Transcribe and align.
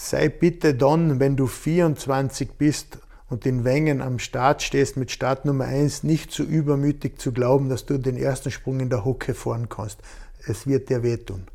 Sei 0.00 0.28
bitte 0.28 0.74
dann, 0.74 1.18
wenn 1.18 1.34
du 1.34 1.48
24 1.48 2.52
bist 2.52 2.98
und 3.28 3.44
in 3.46 3.64
Wengen 3.64 4.00
am 4.00 4.20
Start 4.20 4.62
stehst 4.62 4.96
mit 4.96 5.10
Startnummer 5.10 5.64
1, 5.64 6.04
nicht 6.04 6.30
zu 6.30 6.44
so 6.44 6.48
übermütig 6.48 7.18
zu 7.18 7.32
glauben, 7.32 7.68
dass 7.68 7.84
du 7.84 7.98
den 7.98 8.16
ersten 8.16 8.52
Sprung 8.52 8.78
in 8.78 8.90
der 8.90 9.04
Hocke 9.04 9.34
fahren 9.34 9.68
kannst. 9.68 9.98
Es 10.46 10.68
wird 10.68 10.88
dir 10.88 11.02
wehtun. 11.02 11.48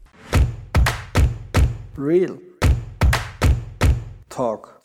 Real 1.97 2.37
Talk. 4.27 4.77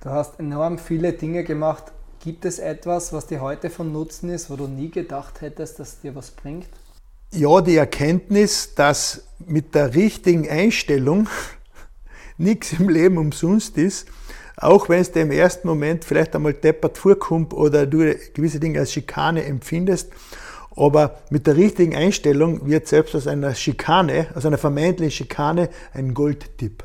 Du 0.00 0.10
hast 0.10 0.38
enorm 0.38 0.78
viele 0.78 1.14
Dinge 1.14 1.42
gemacht. 1.42 1.90
Gibt 2.20 2.44
es 2.44 2.60
etwas, 2.60 3.12
was 3.12 3.26
dir 3.26 3.40
heute 3.40 3.70
von 3.70 3.90
Nutzen 3.92 4.30
ist, 4.30 4.50
wo 4.50 4.54
du 4.54 4.68
nie 4.68 4.92
gedacht 4.92 5.40
hättest, 5.40 5.80
dass 5.80 6.00
dir 6.00 6.14
was 6.14 6.30
bringt? 6.30 6.68
Ja, 7.32 7.60
die 7.60 7.76
Erkenntnis, 7.76 8.74
dass 8.74 9.24
mit 9.46 9.74
der 9.74 9.94
richtigen 9.94 10.48
Einstellung 10.48 11.28
nichts 12.38 12.72
im 12.72 12.88
Leben 12.88 13.18
umsonst 13.18 13.76
ist, 13.76 14.08
auch 14.56 14.88
wenn 14.88 15.00
es 15.00 15.12
dir 15.12 15.22
im 15.22 15.30
ersten 15.30 15.68
Moment 15.68 16.04
vielleicht 16.04 16.34
einmal 16.34 16.54
deppert 16.54 16.98
vorkommt 16.98 17.52
oder 17.52 17.86
du 17.86 18.14
gewisse 18.34 18.58
Dinge 18.58 18.80
als 18.80 18.92
Schikane 18.92 19.44
empfindest, 19.44 20.10
aber 20.74 21.18
mit 21.30 21.46
der 21.46 21.56
richtigen 21.56 21.94
Einstellung 21.94 22.66
wird 22.66 22.86
selbst 22.86 23.14
aus 23.14 23.26
einer 23.26 23.54
Schikane, 23.54 24.28
aus 24.34 24.46
einer 24.46 24.58
vermeintlichen 24.58 25.10
Schikane, 25.10 25.68
ein 25.92 26.14
Goldtipp. 26.14 26.84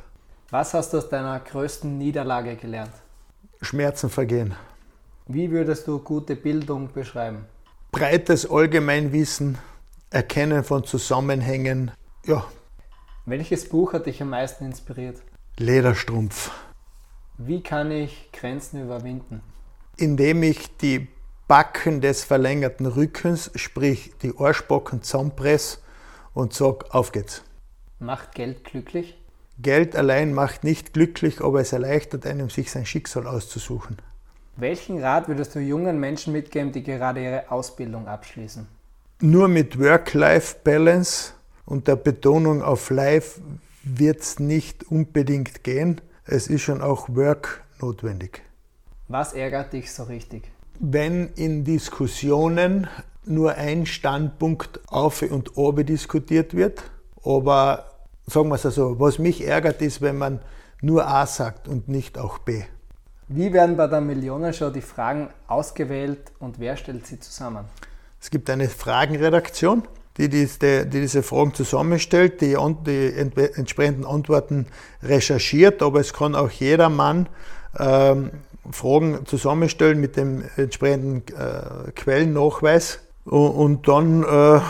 Was 0.49 0.73
hast 0.73 0.93
du 0.93 0.97
aus 0.97 1.09
deiner 1.09 1.39
größten 1.39 1.97
Niederlage 1.97 2.55
gelernt? 2.55 2.91
Schmerzen 3.61 4.09
vergehen. 4.09 4.53
Wie 5.27 5.49
würdest 5.49 5.87
du 5.87 5.99
gute 5.99 6.35
Bildung 6.35 6.91
beschreiben? 6.91 7.45
Breites 7.91 8.49
Allgemeinwissen, 8.49 9.57
Erkennen 10.13 10.63
von 10.63 10.83
Zusammenhängen. 10.83 11.89
Ja. 12.23 12.45
Welches 13.25 13.67
Buch 13.67 13.93
hat 13.93 14.05
dich 14.05 14.21
am 14.21 14.29
meisten 14.29 14.63
inspiriert? 14.63 15.23
Lederstrumpf. 15.57 16.51
Wie 17.39 17.63
kann 17.63 17.89
ich 17.89 18.31
Grenzen 18.31 18.83
überwinden? 18.83 19.41
Indem 19.97 20.43
ich 20.43 20.77
die 20.77 21.07
Backen 21.47 21.99
des 21.99 22.23
verlängerten 22.23 22.85
Rückens, 22.85 23.49
sprich 23.55 24.13
die 24.21 24.33
Arschbacken 24.37 25.01
zusammenpresse 25.01 25.79
und 26.35 26.53
sage, 26.53 26.85
auf 26.93 27.11
geht's. 27.11 27.43
Macht 27.97 28.35
Geld 28.35 28.65
glücklich? 28.65 29.17
Geld 29.57 29.95
allein 29.95 30.31
macht 30.31 30.63
nicht 30.63 30.93
glücklich, 30.93 31.41
aber 31.41 31.61
es 31.61 31.73
erleichtert 31.73 32.27
einem, 32.27 32.51
sich 32.51 32.69
sein 32.69 32.85
Schicksal 32.85 33.25
auszusuchen. 33.25 33.97
Welchen 34.57 35.01
Rat 35.01 35.27
würdest 35.27 35.55
du 35.55 35.59
jungen 35.59 35.99
Menschen 35.99 36.33
mitgeben, 36.33 36.71
die 36.71 36.83
gerade 36.83 37.23
ihre 37.23 37.49
Ausbildung 37.49 38.07
abschließen? 38.07 38.67
Nur 39.25 39.47
mit 39.47 39.79
Work-Life-Balance 39.79 41.31
und 41.65 41.87
der 41.87 41.95
Betonung 41.95 42.61
auf 42.61 42.89
Life 42.89 43.39
wird 43.85 44.19
es 44.19 44.37
nicht 44.37 44.91
unbedingt 44.91 45.63
gehen. 45.63 46.01
Es 46.25 46.47
ist 46.47 46.63
schon 46.63 46.81
auch 46.81 47.07
Work 47.07 47.63
notwendig. 47.79 48.41
Was 49.07 49.31
ärgert 49.31 49.71
dich 49.71 49.93
so 49.93 50.03
richtig? 50.03 50.51
Wenn 50.77 51.29
in 51.35 51.63
Diskussionen 51.63 52.87
nur 53.23 53.55
ein 53.55 53.85
Standpunkt 53.85 54.81
auf 54.87 55.21
und 55.21 55.55
oben 55.55 55.85
diskutiert 55.85 56.53
wird, 56.53 56.83
aber 57.23 57.85
sagen 58.27 58.49
wir 58.49 58.55
es 58.55 58.65
also, 58.65 58.99
was 58.99 59.19
mich 59.19 59.47
ärgert 59.47 59.81
ist, 59.81 60.01
wenn 60.01 60.17
man 60.17 60.41
nur 60.81 61.07
A 61.07 61.25
sagt 61.27 61.69
und 61.69 61.87
nicht 61.87 62.17
auch 62.17 62.39
B. 62.39 62.63
Wie 63.29 63.53
werden 63.53 63.77
bei 63.77 63.87
der 63.87 64.01
Millionenshow 64.01 64.69
die 64.69 64.81
Fragen 64.81 65.29
ausgewählt 65.47 66.33
und 66.39 66.59
wer 66.59 66.75
stellt 66.75 67.07
sie 67.07 67.21
zusammen? 67.21 67.63
Es 68.23 68.31
gibt 68.31 68.49
eine 68.49 68.69
Fragenredaktion, 68.69 69.83
die 70.15 70.29
diese, 70.29 70.85
die 70.85 71.01
diese 71.01 71.23
Fragen 71.23 71.53
zusammenstellt, 71.53 72.39
die, 72.39 72.55
die 72.87 73.13
entsprechenden 73.13 74.05
Antworten 74.05 74.67
recherchiert, 75.01 75.83
aber 75.83 75.99
es 75.99 76.13
kann 76.13 76.33
auch 76.33 76.49
jeder 76.49 76.87
Mann 76.87 77.27
ähm, 77.77 78.31
Fragen 78.71 79.25
zusammenstellen 79.25 79.99
mit 79.99 80.15
dem 80.15 80.41
entsprechenden 80.55 81.23
äh, 81.35 81.91
Quellennachweis 81.91 82.99
und, 83.25 83.49
und 83.49 83.87
dann 83.89 84.23
äh, 84.23 84.61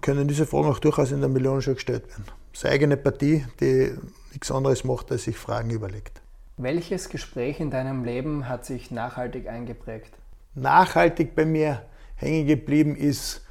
können 0.00 0.26
diese 0.26 0.46
Fragen 0.46 0.68
auch 0.68 0.78
durchaus 0.78 1.12
in 1.12 1.20
der 1.20 1.28
Millionenshow 1.28 1.74
gestellt 1.74 2.08
werden. 2.08 2.24
Das 2.52 2.60
ist 2.60 2.64
eine 2.64 2.72
eigene 2.72 2.96
Partie, 2.96 3.44
die 3.60 3.92
nichts 4.32 4.50
anderes 4.50 4.82
macht, 4.82 5.12
als 5.12 5.24
sich 5.24 5.36
Fragen 5.36 5.68
überlegt. 5.68 6.22
Welches 6.56 7.10
Gespräch 7.10 7.60
in 7.60 7.70
deinem 7.70 8.02
Leben 8.02 8.48
hat 8.48 8.64
sich 8.64 8.90
nachhaltig 8.90 9.46
eingeprägt? 9.46 10.14
Nachhaltig 10.54 11.34
bei 11.34 11.44
mir 11.44 11.82
hängen 12.16 12.46
geblieben 12.46 12.96
ist 12.96 13.42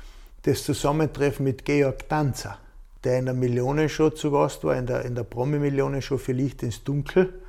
das 0.43 0.63
Zusammentreffen 0.63 1.45
mit 1.45 1.65
Georg 1.65 2.07
Tanzer, 2.09 2.57
der 3.03 3.19
in 3.19 3.25
der 3.25 3.33
Millionenshow 3.33 4.09
zu 4.09 4.31
Gast 4.31 4.63
war, 4.63 4.75
in 4.75 4.85
der, 4.85 5.05
in 5.05 5.15
der 5.15 5.23
Promi-Millionenshow 5.23 6.17
für 6.17 6.33
Licht 6.33 6.63
ins 6.63 6.83
Dunkel, 6.83 7.41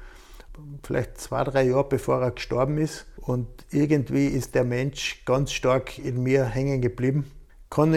vielleicht 0.82 1.18
zwei, 1.18 1.44
drei 1.44 1.64
Jahre 1.64 1.88
bevor 1.88 2.22
er 2.22 2.30
gestorben 2.30 2.78
ist. 2.78 3.06
Und 3.16 3.48
irgendwie 3.70 4.26
ist 4.26 4.54
der 4.54 4.64
Mensch 4.64 5.24
ganz 5.24 5.52
stark 5.52 5.98
in 5.98 6.22
mir 6.22 6.44
hängen 6.44 6.80
geblieben. 6.80 7.30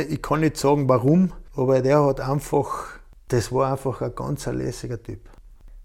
ich 0.09 0.21
kann 0.21 0.39
nicht 0.39 0.57
sagen, 0.57 0.89
warum, 0.89 1.33
aber 1.55 1.81
der 1.81 2.03
hat 2.05 2.21
einfach, 2.21 2.99
das 3.27 3.51
war 3.51 3.71
einfach 3.71 4.01
ein 4.01 4.15
ganz 4.15 4.45
lässiger 4.45 5.01
Typ. 5.01 5.19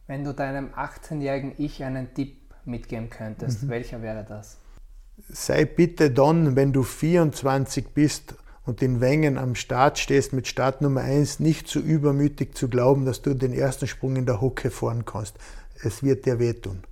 Wenn 0.06 0.24
du 0.24 0.32
deinem 0.32 0.68
18-jährigen 0.74 1.54
Ich 1.58 1.82
einen 1.84 2.14
Tipp 2.14 2.36
mitgeben 2.64 3.10
könntest, 3.10 3.64
mhm. 3.64 3.68
welcher 3.68 4.02
wäre 4.02 4.24
das? 4.24 4.58
Sei 5.28 5.64
bitte 5.64 6.10
dann, 6.10 6.56
wenn 6.56 6.72
du 6.72 6.82
24 6.82 7.88
bist 7.88 8.34
und 8.64 8.82
in 8.82 9.00
Wengen 9.00 9.38
am 9.38 9.54
Start 9.54 9.98
stehst 9.98 10.32
mit 10.32 10.46
Startnummer 10.46 11.00
1, 11.02 11.40
nicht 11.40 11.68
zu 11.68 11.80
so 11.80 11.86
übermütig 11.86 12.54
zu 12.54 12.68
glauben, 12.68 13.04
dass 13.04 13.22
du 13.22 13.34
den 13.34 13.52
ersten 13.52 13.86
Sprung 13.86 14.16
in 14.16 14.26
der 14.26 14.40
Hocke 14.40 14.70
fahren 14.70 15.04
kannst. 15.04 15.36
Es 15.82 16.02
wird 16.02 16.26
dir 16.26 16.38
wehtun. 16.38 16.84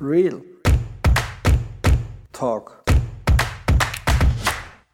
Real 0.00 0.40
Talk. 2.32 2.77